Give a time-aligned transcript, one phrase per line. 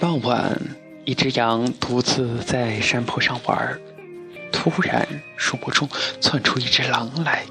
[0.00, 0.56] 傍晚，
[1.04, 3.80] 一只羊独自在山坡上玩
[4.52, 5.88] 突然，树木中
[6.20, 7.44] 窜出一只狼来，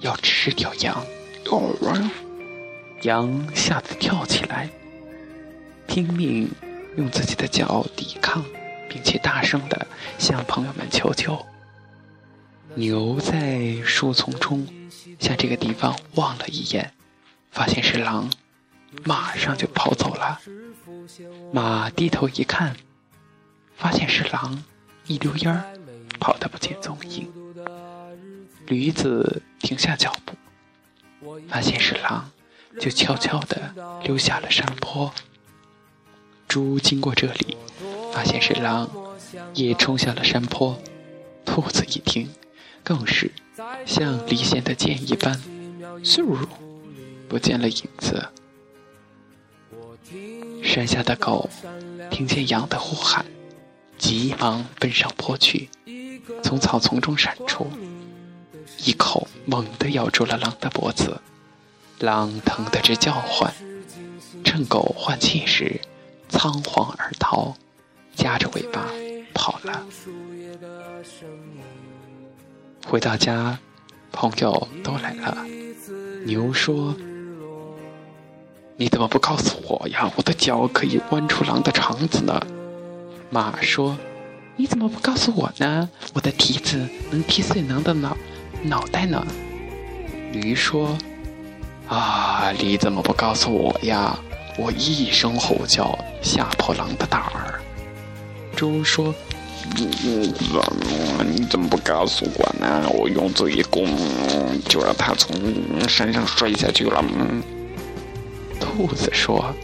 [0.00, 1.06] 要吃掉羊。
[3.02, 4.68] 羊吓得跳起来，
[5.86, 6.50] 拼命
[6.96, 8.44] 用自己的脚抵抗，
[8.88, 9.86] 并且大声的
[10.18, 11.38] 向朋友们求救。
[12.74, 14.66] 牛在树丛中
[15.20, 16.92] 向这个地方望了一眼，
[17.52, 18.28] 发现是狼，
[19.04, 20.40] 马上就跑走了。
[21.52, 22.76] 马低头一看，
[23.76, 24.62] 发现是狼，
[25.06, 25.64] 一溜烟儿
[26.18, 27.32] 跑得不见踪影。
[28.66, 30.34] 驴子停下脚步，
[31.48, 32.30] 发现是狼，
[32.80, 33.72] 就悄悄地
[34.02, 35.12] 溜下了山坡。
[36.48, 37.56] 猪经过这里，
[38.12, 38.90] 发现是狼，
[39.54, 40.80] 也冲下了山坡。
[41.44, 42.28] 兔子一听，
[42.82, 43.30] 更是
[43.84, 45.40] 像离弦的箭一般，
[46.02, 46.36] 嗖，
[47.28, 48.28] 不见了影子。
[50.62, 51.48] 山下的狗
[52.10, 53.24] 听见羊的呼喊，
[53.98, 55.68] 急忙奔上坡去，
[56.42, 57.66] 从草丛中闪出，
[58.84, 61.20] 一口猛地咬住了狼的脖子。
[61.98, 63.52] 狼疼得直叫唤，
[64.44, 65.80] 趁狗换气时，
[66.28, 67.56] 仓皇而逃，
[68.14, 68.86] 夹着尾巴
[69.32, 69.86] 跑了。
[72.86, 73.58] 回到家，
[74.12, 75.44] 朋友都来了。
[76.24, 76.94] 牛说。
[78.78, 80.12] 你怎么不告诉我呀？
[80.16, 82.38] 我的脚可以弯出狼的肠子呢。
[83.30, 83.96] 马说
[84.54, 85.88] ：“你怎么不告诉我呢？
[86.12, 88.14] 我的蹄子能踢碎狼的脑
[88.62, 89.26] 脑袋呢。”
[90.30, 90.94] 驴说
[91.88, 94.18] ：“啊，你怎么不告诉我呀？
[94.58, 97.58] 我一声吼叫，吓破狼的胆儿。”
[98.54, 99.14] 猪说
[99.74, 100.34] ：“你
[101.34, 102.86] 你怎么不告诉我呢？
[102.90, 103.88] 我用嘴一拱，
[104.68, 105.34] 就让他从
[105.88, 107.02] 山上摔下去了。”
[108.60, 109.54] 兔子说：“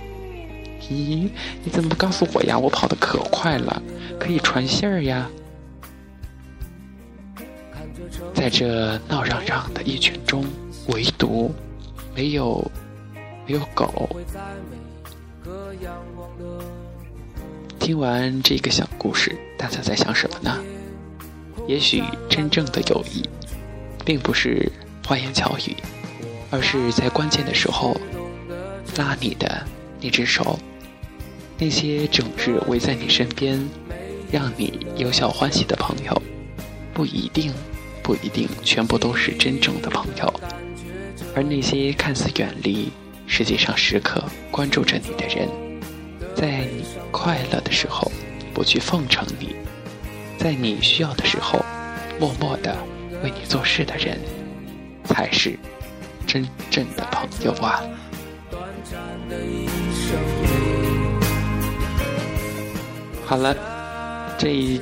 [0.81, 1.29] 咦，
[1.63, 2.59] 你怎么不告诉我呀？
[2.59, 3.83] 我跑得可快了，
[4.19, 5.29] 可以传信儿呀。”
[8.35, 10.45] 在这闹嚷嚷的一群中，
[10.89, 11.55] 唯独
[12.15, 12.71] 没有
[13.47, 14.09] 没有狗。
[17.79, 20.59] 听完这个小故事，大家在想什么呢？
[21.69, 23.29] 也许真正的友谊，
[24.05, 24.71] 并不是
[25.07, 25.77] 花言巧语，
[26.51, 27.97] 而是在关键的时候。
[28.97, 29.67] 拉你的
[30.01, 30.59] 那只手，
[31.59, 33.59] 那些整日围在你身边，
[34.31, 36.23] 让你有小欢喜的朋友，
[36.93, 37.53] 不一定，
[38.03, 40.41] 不一定全部都是真正的朋友。
[41.35, 42.91] 而那些看似远离，
[43.27, 45.49] 实际上时刻关注着你的人，
[46.35, 48.11] 在你快乐的时候
[48.53, 49.57] 不去奉承你，
[50.39, 51.65] 在你需要的时候
[52.21, 52.77] 默默的
[53.23, 54.19] 为你做事的人，
[55.05, 55.59] 才是
[56.27, 57.83] 真正的朋友啊！
[63.25, 63.57] 好了，
[64.37, 64.81] 这一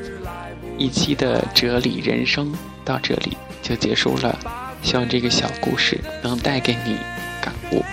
[0.77, 2.53] 一期的哲理人生
[2.85, 4.37] 到这里就结束了。
[4.83, 6.97] 希望这个小故事能带给你
[7.41, 7.85] 感悟。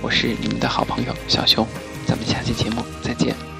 [0.00, 1.64] 我是你们的好朋友小熊，
[2.06, 3.51] 咱们下期节目再见。